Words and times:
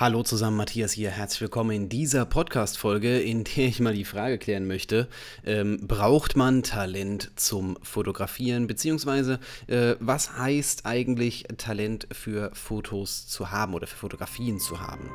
Hallo 0.00 0.22
zusammen, 0.22 0.56
Matthias 0.56 0.92
hier. 0.92 1.10
Herzlich 1.10 1.40
willkommen 1.40 1.72
in 1.72 1.88
dieser 1.88 2.24
Podcast-Folge, 2.24 3.18
in 3.18 3.42
der 3.42 3.64
ich 3.64 3.80
mal 3.80 3.94
die 3.94 4.04
Frage 4.04 4.38
klären 4.38 4.68
möchte: 4.68 5.08
ähm, 5.44 5.88
Braucht 5.88 6.36
man 6.36 6.62
Talent 6.62 7.32
zum 7.34 7.76
Fotografieren? 7.82 8.68
Beziehungsweise, 8.68 9.40
äh, 9.66 9.96
was 9.98 10.38
heißt 10.38 10.86
eigentlich 10.86 11.46
Talent 11.56 12.06
für 12.12 12.52
Fotos 12.54 13.26
zu 13.26 13.50
haben 13.50 13.74
oder 13.74 13.88
für 13.88 13.96
Fotografien 13.96 14.60
zu 14.60 14.80
haben? 14.80 15.10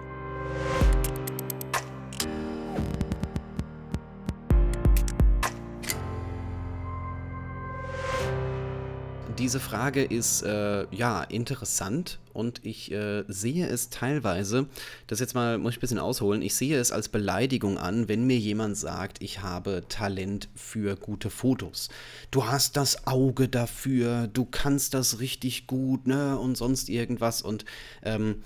Diese 9.39 9.59
Frage 9.59 10.04
ist 10.04 10.43
äh, 10.43 10.86
ja 10.91 11.23
interessant 11.23 12.20
und 12.33 12.63
ich 12.63 12.91
äh, 12.91 13.23
sehe 13.27 13.68
es 13.68 13.89
teilweise, 13.89 14.68
das 15.07 15.20
jetzt 15.20 15.33
mal 15.33 15.57
muss 15.57 15.71
ich 15.71 15.77
ein 15.77 15.82
bisschen 15.82 16.00
ausholen, 16.00 16.43
ich 16.43 16.54
sehe 16.54 16.77
es 16.77 16.92
als 16.92 17.09
Beleidigung 17.09 17.79
an, 17.79 18.07
wenn 18.07 18.28
mir 18.28 18.37
jemand 18.37 18.78
sagt, 18.78 19.23
ich 19.23 19.42
habe 19.42 19.83
Talent 19.89 20.50
für 20.54 20.96
gute 20.96 21.32
Fotos. 21.32 21.89
Du 22.29 22.46
hast 22.46 22.78
das 22.78 23.07
Auge 23.07 23.50
dafür, 23.50 24.28
du 24.28 24.46
kannst 24.46 24.93
das 24.93 25.19
richtig 25.19 25.65
gut, 25.65 26.06
ne, 26.06 26.37
und 26.37 26.56
sonst 26.56 26.87
irgendwas 26.87 27.42
und 27.42 27.65
ähm, 28.04 28.43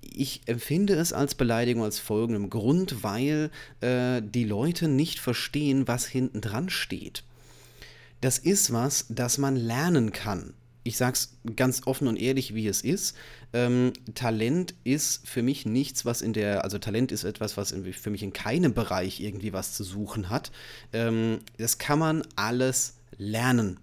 ich 0.00 0.42
empfinde 0.46 0.94
es 0.94 1.12
als 1.12 1.34
Beleidigung 1.34 1.82
aus 1.82 1.98
folgendem 1.98 2.48
Grund, 2.48 3.02
weil 3.02 3.50
äh, 3.80 4.22
die 4.22 4.44
Leute 4.44 4.86
nicht 4.86 5.18
verstehen, 5.18 5.88
was 5.88 6.06
hinten 6.06 6.40
dran 6.40 6.70
steht 6.70 7.24
das 8.20 8.38
ist 8.38 8.72
was, 8.72 9.06
das 9.08 9.38
man 9.38 9.56
lernen 9.56 10.12
kann. 10.12 10.54
Ich 10.84 10.96
sage 10.96 11.14
es 11.14 11.36
ganz 11.54 11.86
offen 11.86 12.08
und 12.08 12.16
ehrlich, 12.16 12.54
wie 12.54 12.66
es 12.66 12.82
ist. 12.82 13.14
Ähm, 13.52 13.92
Talent 14.14 14.74
ist 14.84 15.28
für 15.28 15.42
mich 15.42 15.66
nichts, 15.66 16.06
was 16.06 16.22
in 16.22 16.32
der, 16.32 16.64
also 16.64 16.78
Talent 16.78 17.12
ist 17.12 17.24
etwas, 17.24 17.56
was 17.56 17.72
in, 17.72 17.92
für 17.92 18.10
mich 18.10 18.22
in 18.22 18.32
keinem 18.32 18.72
Bereich 18.72 19.20
irgendwie 19.20 19.52
was 19.52 19.74
zu 19.74 19.84
suchen 19.84 20.30
hat. 20.30 20.50
Ähm, 20.92 21.40
das 21.58 21.78
kann 21.78 21.98
man 21.98 22.22
alles 22.36 22.94
lernen. 23.18 23.78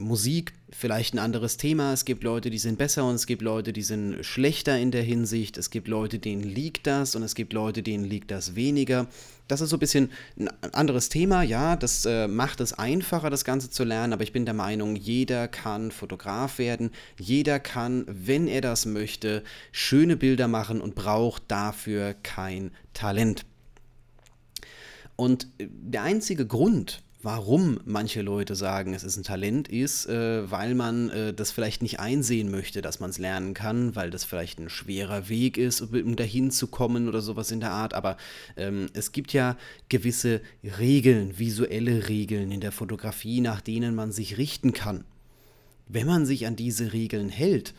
Musik 0.00 0.52
vielleicht 0.70 1.14
ein 1.14 1.18
anderes 1.18 1.56
Thema. 1.56 1.92
Es 1.92 2.04
gibt 2.04 2.24
Leute, 2.24 2.50
die 2.50 2.58
sind 2.58 2.78
besser 2.78 3.04
und 3.04 3.14
es 3.14 3.26
gibt 3.26 3.42
Leute, 3.42 3.72
die 3.72 3.82
sind 3.82 4.24
schlechter 4.24 4.78
in 4.78 4.90
der 4.90 5.02
Hinsicht. 5.02 5.58
Es 5.58 5.70
gibt 5.70 5.88
Leute, 5.88 6.18
denen 6.18 6.42
liegt 6.42 6.86
das 6.86 7.14
und 7.14 7.22
es 7.22 7.34
gibt 7.34 7.52
Leute, 7.52 7.82
denen 7.82 8.04
liegt 8.04 8.30
das 8.30 8.54
weniger. 8.54 9.06
Das 9.48 9.60
ist 9.60 9.70
so 9.70 9.76
ein 9.76 9.80
bisschen 9.80 10.10
ein 10.38 10.48
anderes 10.74 11.08
Thema, 11.08 11.42
ja, 11.42 11.74
das 11.74 12.06
äh, 12.06 12.28
macht 12.28 12.60
es 12.60 12.72
einfacher, 12.72 13.30
das 13.30 13.44
Ganze 13.44 13.68
zu 13.68 13.82
lernen, 13.82 14.12
aber 14.12 14.22
ich 14.22 14.32
bin 14.32 14.44
der 14.44 14.54
Meinung, 14.54 14.94
jeder 14.94 15.48
kann 15.48 15.90
Fotograf 15.90 16.58
werden, 16.58 16.90
jeder 17.18 17.58
kann, 17.58 18.04
wenn 18.06 18.46
er 18.46 18.60
das 18.60 18.86
möchte, 18.86 19.42
schöne 19.72 20.16
Bilder 20.16 20.46
machen 20.46 20.80
und 20.80 20.94
braucht 20.94 21.42
dafür 21.48 22.14
kein 22.22 22.70
Talent. 22.94 23.44
Und 25.16 25.48
äh, 25.58 25.66
der 25.68 26.04
einzige 26.04 26.46
Grund, 26.46 27.02
warum 27.22 27.78
manche 27.84 28.22
Leute 28.22 28.54
sagen, 28.54 28.94
es 28.94 29.04
ist 29.04 29.16
ein 29.16 29.24
Talent, 29.24 29.68
ist, 29.68 30.06
äh, 30.06 30.50
weil 30.50 30.74
man 30.74 31.10
äh, 31.10 31.34
das 31.34 31.50
vielleicht 31.50 31.82
nicht 31.82 32.00
einsehen 32.00 32.50
möchte, 32.50 32.82
dass 32.82 33.00
man 33.00 33.10
es 33.10 33.18
lernen 33.18 33.52
kann, 33.54 33.94
weil 33.94 34.10
das 34.10 34.24
vielleicht 34.24 34.58
ein 34.58 34.70
schwerer 34.70 35.28
Weg 35.28 35.58
ist, 35.58 35.80
um 35.80 36.16
dahin 36.16 36.50
zu 36.50 36.66
kommen 36.68 37.08
oder 37.08 37.20
sowas 37.20 37.50
in 37.50 37.60
der 37.60 37.72
Art. 37.72 37.94
Aber 37.94 38.16
ähm, 38.56 38.86
es 38.94 39.12
gibt 39.12 39.32
ja 39.32 39.56
gewisse 39.88 40.40
Regeln, 40.78 41.38
visuelle 41.38 42.08
Regeln 42.08 42.50
in 42.50 42.60
der 42.60 42.72
Fotografie, 42.72 43.40
nach 43.40 43.60
denen 43.60 43.94
man 43.94 44.12
sich 44.12 44.38
richten 44.38 44.72
kann. 44.72 45.04
Wenn 45.88 46.06
man 46.06 46.24
sich 46.24 46.46
an 46.46 46.56
diese 46.56 46.92
Regeln 46.92 47.28
hält, 47.28 47.74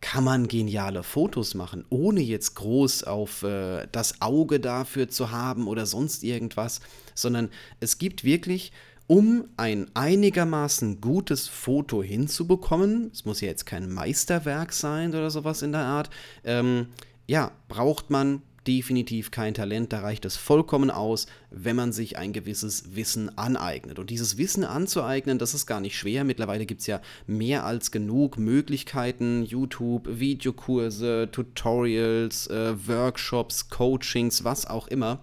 kann 0.00 0.24
man 0.24 0.48
geniale 0.48 1.02
Fotos 1.02 1.54
machen, 1.54 1.84
ohne 1.88 2.20
jetzt 2.20 2.54
groß 2.54 3.04
auf 3.04 3.42
äh, 3.42 3.86
das 3.92 4.20
Auge 4.20 4.60
dafür 4.60 5.08
zu 5.08 5.30
haben 5.30 5.66
oder 5.66 5.86
sonst 5.86 6.22
irgendwas, 6.22 6.80
sondern 7.14 7.48
es 7.80 7.98
gibt 7.98 8.24
wirklich, 8.24 8.72
um 9.06 9.44
ein 9.56 9.88
einigermaßen 9.94 11.00
gutes 11.00 11.48
Foto 11.48 12.02
hinzubekommen, 12.02 13.10
es 13.12 13.24
muss 13.24 13.40
ja 13.40 13.48
jetzt 13.48 13.64
kein 13.64 13.90
Meisterwerk 13.90 14.72
sein 14.72 15.10
oder 15.10 15.30
sowas 15.30 15.62
in 15.62 15.72
der 15.72 15.82
Art, 15.82 16.10
ähm, 16.44 16.88
ja, 17.26 17.52
braucht 17.68 18.10
man 18.10 18.42
definitiv 18.66 19.30
kein 19.30 19.54
Talent, 19.54 19.92
da 19.92 20.00
reicht 20.00 20.24
es 20.24 20.36
vollkommen 20.36 20.90
aus, 20.90 21.26
wenn 21.50 21.76
man 21.76 21.92
sich 21.92 22.18
ein 22.18 22.32
gewisses 22.32 22.96
Wissen 22.96 23.36
aneignet. 23.38 23.98
Und 23.98 24.10
dieses 24.10 24.38
Wissen 24.38 24.64
anzueignen, 24.64 25.38
das 25.38 25.54
ist 25.54 25.66
gar 25.66 25.80
nicht 25.80 25.96
schwer. 25.96 26.24
Mittlerweile 26.24 26.66
gibt 26.66 26.80
es 26.80 26.86
ja 26.86 27.00
mehr 27.26 27.64
als 27.64 27.90
genug 27.90 28.38
Möglichkeiten, 28.38 29.44
YouTube, 29.44 30.08
Videokurse, 30.08 31.28
Tutorials, 31.30 32.48
äh, 32.48 32.74
Workshops, 32.86 33.68
Coachings, 33.68 34.44
was 34.44 34.66
auch 34.66 34.88
immer. 34.88 35.20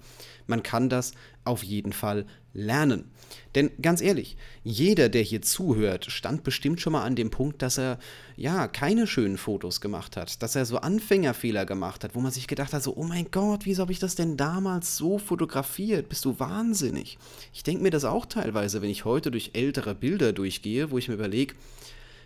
Man 0.47 0.63
kann 0.63 0.89
das 0.89 1.13
auf 1.45 1.63
jeden 1.63 1.93
Fall 1.93 2.25
lernen. 2.53 3.11
Denn 3.55 3.71
ganz 3.81 4.01
ehrlich, 4.01 4.37
jeder, 4.63 5.09
der 5.09 5.21
hier 5.21 5.41
zuhört, 5.41 6.05
stand 6.05 6.43
bestimmt 6.43 6.81
schon 6.81 6.93
mal 6.93 7.03
an 7.03 7.15
dem 7.15 7.29
Punkt, 7.29 7.61
dass 7.61 7.77
er 7.77 7.99
ja 8.35 8.67
keine 8.67 9.05
schönen 9.07 9.37
Fotos 9.37 9.81
gemacht 9.81 10.17
hat, 10.17 10.41
dass 10.41 10.55
er 10.55 10.65
so 10.65 10.77
Anfängerfehler 10.77 11.65
gemacht 11.65 12.03
hat, 12.03 12.15
wo 12.15 12.19
man 12.19 12.31
sich 12.31 12.47
gedacht 12.47 12.73
hat, 12.73 12.83
so, 12.83 12.95
oh 12.95 13.03
mein 13.03 13.29
Gott, 13.31 13.65
wieso 13.65 13.81
habe 13.81 13.91
ich 13.91 13.99
das 13.99 14.15
denn 14.15 14.37
damals 14.37 14.97
so 14.97 15.17
fotografiert? 15.17 16.09
Bist 16.09 16.25
du 16.25 16.39
wahnsinnig? 16.39 17.17
Ich 17.53 17.63
denke 17.63 17.83
mir 17.83 17.91
das 17.91 18.05
auch 18.05 18.25
teilweise, 18.25 18.81
wenn 18.81 18.89
ich 18.89 19.05
heute 19.05 19.31
durch 19.31 19.51
ältere 19.53 19.95
Bilder 19.95 20.33
durchgehe, 20.33 20.91
wo 20.91 20.97
ich 20.97 21.07
mir 21.07 21.15
überlege, 21.15 21.55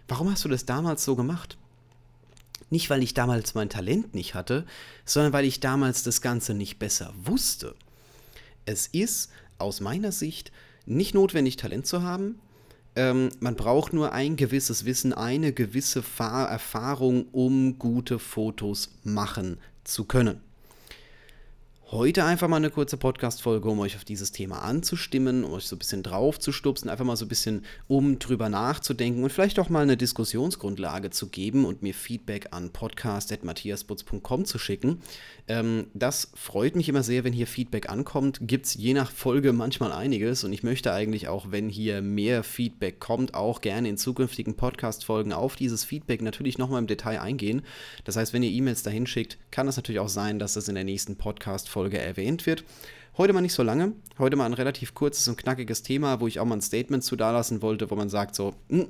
warum 0.07 0.31
hast 0.31 0.45
du 0.45 0.49
das 0.49 0.65
damals 0.65 1.03
so 1.03 1.15
gemacht? 1.15 1.57
Nicht, 2.69 2.89
weil 2.89 3.03
ich 3.03 3.13
damals 3.13 3.55
mein 3.55 3.69
Talent 3.69 4.13
nicht 4.13 4.33
hatte, 4.33 4.65
sondern 5.05 5.31
weil 5.31 5.45
ich 5.45 5.61
damals 5.61 6.03
das 6.03 6.21
Ganze 6.21 6.53
nicht 6.53 6.79
besser 6.79 7.13
wusste. 7.23 7.75
Es 8.65 8.87
ist 8.87 9.31
aus 9.57 9.81
meiner 9.81 10.11
Sicht 10.11 10.51
nicht 10.85 11.13
notwendig, 11.13 11.57
Talent 11.57 11.85
zu 11.85 12.01
haben. 12.03 12.39
Ähm, 12.95 13.29
man 13.39 13.55
braucht 13.55 13.93
nur 13.93 14.13
ein 14.13 14.35
gewisses 14.35 14.85
Wissen, 14.85 15.13
eine 15.13 15.53
gewisse 15.53 16.01
Fahr 16.01 16.49
Erfahrung, 16.49 17.27
um 17.31 17.77
gute 17.77 18.19
Fotos 18.19 18.89
machen 19.03 19.57
zu 19.83 20.05
können. 20.05 20.41
Heute 21.89 22.25
einfach 22.25 22.49
mal 22.49 22.57
eine 22.57 22.69
kurze 22.69 22.97
Podcast-Folge, 22.97 23.69
um 23.69 23.79
euch 23.79 23.95
auf 23.95 24.03
dieses 24.03 24.33
Thema 24.33 24.61
anzustimmen, 24.61 25.45
um 25.45 25.53
euch 25.53 25.67
so 25.67 25.77
ein 25.77 25.79
bisschen 25.79 26.03
drauf 26.03 26.37
zu 26.37 26.51
stupsen, 26.51 26.89
einfach 26.89 27.05
mal 27.05 27.15
so 27.15 27.23
ein 27.23 27.29
bisschen 27.29 27.63
um 27.87 28.19
drüber 28.19 28.49
nachzudenken 28.49 29.23
und 29.23 29.31
vielleicht 29.31 29.57
auch 29.57 29.69
mal 29.69 29.83
eine 29.83 29.95
Diskussionsgrundlage 29.95 31.11
zu 31.11 31.29
geben 31.29 31.63
und 31.63 31.83
mir 31.83 31.93
Feedback 31.93 32.49
an 32.51 32.71
podcast.matthiasbutz.com 32.71 34.43
zu 34.43 34.59
schicken. 34.59 35.01
Ähm, 35.47 35.87
das 35.93 36.29
freut 36.35 36.75
mich 36.75 36.89
immer 36.89 37.03
sehr, 37.03 37.23
wenn 37.23 37.31
hier 37.31 37.47
Feedback 37.47 37.89
ankommt. 37.89 38.39
Gibt 38.41 38.65
es 38.65 38.73
je 38.73 38.93
nach 38.93 39.09
Folge 39.09 39.53
manchmal 39.53 39.93
einiges 39.93 40.43
und 40.43 40.51
ich 40.51 40.63
möchte 40.63 40.91
eigentlich 40.91 41.29
auch, 41.29 41.51
wenn 41.51 41.69
hier 41.69 42.01
mehr 42.01 42.43
Feedback 42.43 42.99
kommt, 42.99 43.33
auch 43.33 43.61
gerne 43.61 43.87
in 43.87 43.95
zukünftigen 43.95 44.57
Podcast-Folgen 44.57 45.31
auf 45.31 45.55
dieses 45.55 45.85
Feedback 45.85 46.21
natürlich 46.21 46.57
nochmal 46.57 46.81
im 46.81 46.87
Detail 46.87 47.21
eingehen. 47.21 47.61
Das 48.03 48.17
heißt, 48.17 48.33
wenn 48.33 48.43
ihr 48.43 48.51
E-Mails 48.51 48.83
dahin 48.83 49.07
schickt, 49.07 49.37
kann 49.51 49.69
es 49.69 49.77
natürlich 49.77 50.01
auch 50.01 50.09
sein, 50.09 50.37
dass 50.37 50.55
das 50.55 50.67
in 50.67 50.75
der 50.75 50.83
nächsten 50.83 51.15
Podcast-Folge 51.15 51.76
Folge 51.77 51.99
erwähnt 51.99 52.47
wird. 52.47 52.63
Heute 53.19 53.33
mal 53.33 53.41
nicht 53.41 53.53
so 53.53 53.61
lange, 53.61 53.93
heute 54.17 54.35
mal 54.35 54.47
ein 54.47 54.53
relativ 54.53 54.95
kurzes 54.95 55.27
und 55.27 55.37
knackiges 55.37 55.83
Thema, 55.83 56.19
wo 56.19 56.25
ich 56.25 56.39
auch 56.39 56.45
mal 56.45 56.55
ein 56.55 56.61
Statement 56.61 57.03
zu 57.03 57.15
dalassen 57.15 57.61
wollte, 57.61 57.91
wo 57.91 57.95
man 57.95 58.09
sagt 58.09 58.33
so, 58.33 58.55
hm, 58.69 58.87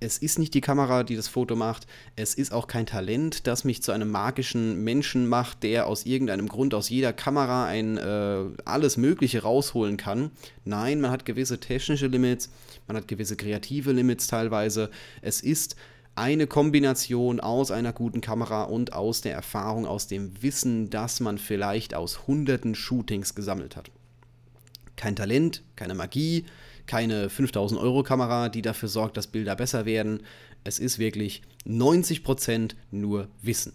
es 0.00 0.16
ist 0.16 0.38
nicht 0.38 0.54
die 0.54 0.62
Kamera, 0.62 1.04
die 1.04 1.14
das 1.14 1.28
Foto 1.28 1.56
macht. 1.56 1.86
Es 2.16 2.32
ist 2.32 2.52
auch 2.52 2.68
kein 2.68 2.86
Talent, 2.86 3.46
das 3.46 3.64
mich 3.64 3.82
zu 3.82 3.92
einem 3.92 4.10
magischen 4.10 4.82
Menschen 4.82 5.26
macht, 5.26 5.62
der 5.62 5.86
aus 5.86 6.06
irgendeinem 6.06 6.48
Grund 6.48 6.72
aus 6.72 6.88
jeder 6.88 7.12
Kamera 7.12 7.66
ein 7.66 7.98
äh, 7.98 8.44
alles 8.64 8.96
Mögliche 8.96 9.42
rausholen 9.42 9.98
kann. 9.98 10.30
Nein, 10.64 11.02
man 11.02 11.10
hat 11.10 11.26
gewisse 11.26 11.60
technische 11.60 12.06
Limits, 12.06 12.50
man 12.86 12.96
hat 12.96 13.08
gewisse 13.08 13.36
kreative 13.36 13.92
Limits 13.92 14.26
teilweise. 14.26 14.88
Es 15.20 15.42
ist 15.42 15.76
eine 16.16 16.46
Kombination 16.46 17.40
aus 17.40 17.70
einer 17.70 17.92
guten 17.92 18.20
Kamera 18.20 18.64
und 18.64 18.94
aus 18.94 19.20
der 19.20 19.34
Erfahrung, 19.34 19.86
aus 19.86 20.06
dem 20.06 20.42
Wissen, 20.42 20.90
das 20.90 21.20
man 21.20 21.38
vielleicht 21.38 21.94
aus 21.94 22.26
hunderten 22.26 22.74
Shootings 22.74 23.34
gesammelt 23.34 23.76
hat. 23.76 23.90
Kein 24.96 25.14
Talent, 25.14 25.62
keine 25.76 25.94
Magie, 25.94 26.46
keine 26.86 27.28
5000 27.28 27.78
Euro 27.78 28.02
Kamera, 28.02 28.48
die 28.48 28.62
dafür 28.62 28.88
sorgt, 28.88 29.18
dass 29.18 29.26
Bilder 29.26 29.56
besser 29.56 29.84
werden. 29.84 30.22
Es 30.64 30.78
ist 30.78 30.98
wirklich 30.98 31.42
90% 31.66 32.72
nur 32.90 33.28
Wissen. 33.42 33.74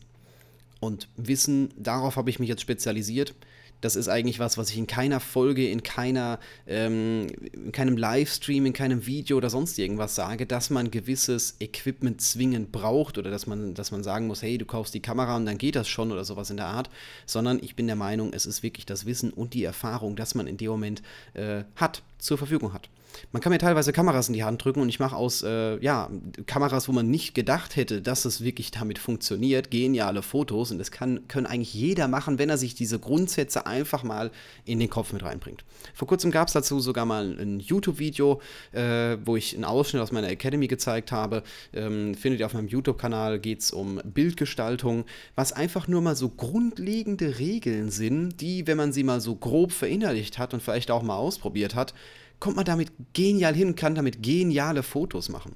Und 0.80 1.10
Wissen, 1.16 1.70
darauf 1.78 2.16
habe 2.16 2.32
ich 2.32 2.40
mich 2.40 2.50
jetzt 2.50 2.62
spezialisiert. 2.62 3.36
Das 3.82 3.96
ist 3.96 4.08
eigentlich 4.08 4.40
was, 4.40 4.58
was 4.58 4.70
ich 4.70 4.78
in 4.78 4.88
keiner 4.88 5.20
Folge, 5.20 5.70
in 5.70 5.84
keiner, 5.84 6.40
ähm, 6.68 7.28
in 7.52 7.72
keinem 7.72 7.98
Livestream, 7.98 8.66
in 8.66 8.74
keinem 8.74 9.06
Video 9.06 9.38
oder 9.38 9.50
sonst 9.50 9.78
irgendwas 9.80 10.16
sage, 10.16 10.46
dass 10.46 10.70
man 10.70 10.92
gewisses 10.92 11.56
Equipment 11.60 12.22
zwingend 12.22 12.72
braucht 12.72 13.18
oder 13.18 13.32
dass 13.32 13.48
man, 13.48 13.74
dass 13.74 13.92
man 13.92 14.04
sagen 14.04 14.28
muss, 14.28 14.42
hey, 14.42 14.58
du 14.58 14.66
kaufst 14.66 14.94
die 14.94 15.02
Kamera 15.02 15.36
und 15.36 15.46
dann 15.46 15.58
geht 15.58 15.76
das 15.76 15.88
schon 15.88 16.12
oder 16.12 16.24
sowas 16.24 16.50
in 16.50 16.58
der 16.58 16.68
Art, 16.68 16.90
sondern 17.26 17.60
ich 17.62 17.76
bin 17.76 17.88
der 17.88 17.96
Meinung, 17.96 18.34
es 18.34 18.46
ist 18.46 18.64
wirklich 18.64 18.86
das 18.86 19.06
Wissen 19.06 19.32
und 19.32 19.54
die 19.54 19.64
Erfahrung, 19.64 20.16
das 20.16 20.36
man 20.36 20.48
in 20.48 20.58
dem 20.58 20.70
Moment 20.70 21.02
äh, 21.34 21.64
hat, 21.76 22.04
zur 22.20 22.38
Verfügung 22.38 22.74
hat. 22.74 22.90
Man 23.32 23.42
kann 23.42 23.52
mir 23.52 23.58
teilweise 23.58 23.94
Kameras 23.94 24.28
in 24.28 24.34
die 24.34 24.44
Hand 24.44 24.64
drücken 24.64 24.82
und 24.82 24.90
ich 24.90 25.00
mache 25.00 25.16
aus 25.16 25.44
äh, 25.44 25.78
ja, 25.84 26.10
Kameras, 26.46 26.88
wo 26.88 26.92
man 26.92 27.10
nicht 27.10 27.34
gedacht 27.36 27.76
hätte, 27.76 28.02
dass 28.02 28.26
es 28.26 28.44
wirklich 28.44 28.72
damit 28.72 29.00
funktioniert, 29.00 29.72
geniale 29.72 30.22
Fotos. 30.22 30.72
Und 30.72 30.78
das 30.78 30.92
kann, 30.92 31.28
können 31.28 31.46
eigentlich 31.46 31.74
jeder 31.74 32.08
machen, 32.08 32.40
wenn 32.40 32.50
er 32.50 32.58
sich 32.58 32.76
diese 32.76 33.00
Grundsätze 33.00 33.66
einfach 33.72 34.04
mal 34.04 34.32
in 34.66 34.80
den 34.80 34.90
Kopf 34.90 35.14
mit 35.14 35.24
reinbringt. 35.24 35.64
Vor 35.94 36.08
kurzem 36.08 36.30
gab 36.30 36.48
es 36.48 36.54
dazu 36.54 36.80
sogar 36.80 37.06
mal 37.06 37.38
ein 37.40 37.60
YouTube-Video, 37.60 38.42
äh, 38.72 39.18
wo 39.26 39.36
ich 39.36 39.56
einen 39.56 39.66
Ausschnitt 39.66 40.04
aus 40.04 40.12
meiner 40.12 40.30
Academy 40.30 40.68
gezeigt 40.68 41.12
habe. 41.12 41.44
Ähm, 41.74 42.14
findet 42.14 42.40
ihr 42.40 42.46
auf 42.46 42.54
meinem 42.54 42.68
YouTube-Kanal, 42.68 43.40
geht 43.40 43.62
es 43.62 43.72
um 43.72 44.00
Bildgestaltung, 44.04 45.06
was 45.36 45.54
einfach 45.54 45.88
nur 45.88 46.02
mal 46.02 46.16
so 46.16 46.30
grundlegende 46.30 47.40
Regeln 47.40 47.90
sind, 47.90 48.40
die, 48.42 48.68
wenn 48.68 48.78
man 48.78 48.94
sie 48.94 49.04
mal 49.04 49.22
so 49.22 49.36
grob 49.36 49.72
verinnerlicht 49.72 50.38
hat 50.38 50.54
und 50.54 50.62
vielleicht 50.62 50.92
auch 50.92 51.02
mal 51.02 51.16
ausprobiert 51.16 51.76
hat, 51.76 51.94
kommt 52.40 52.56
man 52.56 52.66
damit 52.66 52.92
genial 53.14 53.56
hin, 53.56 53.76
kann 53.76 53.96
damit 53.96 54.22
geniale 54.22 54.84
Fotos 54.84 55.30
machen. 55.30 55.56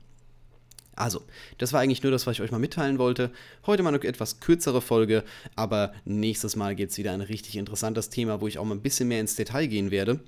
Also, 0.95 1.21
das 1.57 1.74
war 1.74 1.81
eigentlich 1.81 2.03
nur 2.03 2.12
das, 2.12 2.25
was 2.25 2.36
ich 2.36 2.42
euch 2.42 2.51
mal 2.51 2.59
mitteilen 2.59 3.00
wollte. 3.00 3.31
Heute 3.65 3.83
mal 3.83 3.94
eine 3.94 4.03
etwas 4.03 4.39
kürzere 4.39 4.81
Folge, 4.81 5.24
aber 5.56 5.94
nächstes 6.06 6.56
Mal 6.56 6.75
geht 6.75 6.92
es 6.92 6.97
wieder 6.97 7.12
ein 7.12 7.21
richtig 7.21 7.57
interessantes 7.57 8.09
Thema, 8.09 8.39
wo 8.39 8.47
ich 8.47 8.57
auch 8.57 8.65
mal 8.65 8.75
ein 8.75 8.81
bisschen 8.81 9.07
mehr 9.09 9.19
ins 9.19 9.36
Detail 9.36 9.68
gehen 9.68 9.92
werde. 9.92 10.19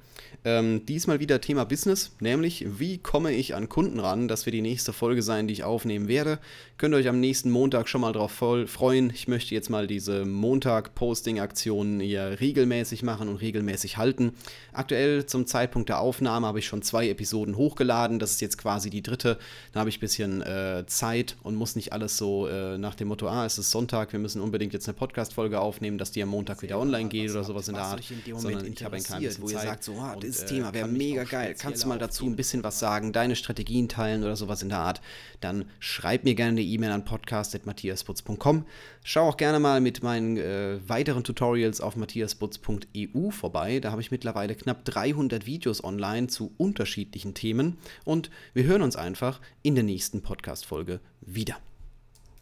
Ähm, 0.43 0.85
diesmal 0.85 1.19
wieder 1.19 1.41
Thema 1.41 1.65
Business, 1.65 2.11
nämlich 2.19 2.65
wie 2.79 2.97
komme 2.97 3.31
ich 3.31 3.55
an 3.55 3.69
Kunden 3.69 3.99
ran? 3.99 4.27
Das 4.27 4.45
wird 4.45 4.53
die 4.53 4.61
nächste 4.61 4.93
Folge 4.93 5.21
sein, 5.21 5.47
die 5.47 5.53
ich 5.53 5.63
aufnehmen 5.63 6.07
werde. 6.07 6.39
Könnt 6.77 6.93
ihr 6.93 6.97
euch 6.97 7.07
am 7.07 7.19
nächsten 7.19 7.49
Montag 7.49 7.87
schon 7.87 8.01
mal 8.01 8.13
drauf 8.13 8.31
freuen. 8.31 9.11
Ich 9.13 9.27
möchte 9.27 9.55
jetzt 9.55 9.69
mal 9.69 9.87
diese 9.87 10.25
Montag-Posting-Aktionen 10.25 11.99
hier 11.99 12.37
regelmäßig 12.39 13.03
machen 13.03 13.29
und 13.29 13.37
regelmäßig 13.37 13.97
halten. 13.97 14.33
Aktuell 14.73 15.25
zum 15.25 15.47
Zeitpunkt 15.47 15.89
der 15.89 15.99
Aufnahme 15.99 16.47
habe 16.47 16.59
ich 16.59 16.67
schon 16.67 16.81
zwei 16.81 17.09
Episoden 17.09 17.57
hochgeladen. 17.57 18.19
Das 18.19 18.31
ist 18.31 18.41
jetzt 18.41 18.57
quasi 18.57 18.89
die 18.89 19.01
dritte. 19.01 19.39
Da 19.71 19.79
habe 19.79 19.89
ich 19.89 19.97
ein 19.97 20.01
bisschen 20.01 20.41
äh, 20.41 20.56
äh, 20.57 20.85
Zeit 20.87 21.35
und 21.43 21.55
muss 21.55 21.75
nicht 21.75 21.93
alles 21.93 22.17
so 22.17 22.47
äh, 22.47 22.77
nach 22.77 22.95
dem 22.95 23.09
Motto, 23.09 23.27
ah, 23.27 23.45
es 23.45 23.57
ist 23.57 23.71
Sonntag, 23.71 24.11
wir 24.11 24.19
müssen 24.19 24.41
unbedingt 24.41 24.73
jetzt 24.73 24.87
eine 24.87 24.97
Podcast-Folge 24.97 25.59
aufnehmen, 25.59 25.97
dass 25.97 26.11
die 26.11 26.23
am 26.23 26.29
Montag 26.29 26.61
wieder 26.61 26.79
online 26.79 27.09
geht 27.09 27.31
oder 27.31 27.43
sowas 27.43 27.67
in 27.67 27.75
der 27.75 27.83
Art. 27.83 28.03
Sondern 28.35 28.65
ich 28.65 28.83
habe 28.83 28.95
ein 28.95 29.03
kleines 29.03 29.41
wo 29.41 29.49
ihr 29.49 29.59
sagt, 29.59 29.83
so, 29.83 29.93
ah, 29.93 30.15
dieses 30.21 30.41
und, 30.41 30.47
Thema 30.47 30.73
wäre 30.73 30.87
mega 30.87 31.23
geil. 31.23 31.55
Kannst 31.57 31.83
du 31.83 31.87
mal 31.87 31.99
dazu 31.99 32.25
ein 32.25 32.35
bisschen 32.35 32.63
was 32.63 32.79
sagen, 32.79 33.13
deine 33.13 33.35
Strategien 33.35 33.87
teilen 33.87 34.23
oder 34.23 34.35
sowas 34.35 34.61
in 34.61 34.69
der 34.69 34.79
Art? 34.79 35.01
Dann 35.41 35.65
schreib 35.79 36.23
mir 36.23 36.35
gerne 36.35 36.51
eine 36.51 36.61
E-Mail 36.61 36.91
an 36.91 37.05
podcast.matthiasputz.com. 37.05 38.65
Schau 39.03 39.29
auch 39.29 39.37
gerne 39.37 39.59
mal 39.59 39.79
mit 39.79 40.03
meinen 40.03 40.37
äh, 40.37 40.79
weiteren 40.87 41.23
Tutorials 41.23 41.81
auf 41.81 41.95
matthiasputz.eu 41.95 43.29
vorbei. 43.29 43.79
Da 43.79 43.91
habe 43.91 44.01
ich 44.01 44.11
mittlerweile 44.11 44.55
knapp 44.55 44.83
300 44.85 45.45
Videos 45.45 45.83
online 45.83 46.27
zu 46.27 46.51
unterschiedlichen 46.57 47.33
Themen 47.33 47.77
und 48.03 48.29
wir 48.53 48.63
hören 48.63 48.81
uns 48.81 48.95
einfach 48.95 49.39
in 49.61 49.75
der 49.75 49.83
nächsten 49.83 50.21
Podcast. 50.21 50.46
Podcast-Folge 50.47 51.01
wieder. 51.19 51.57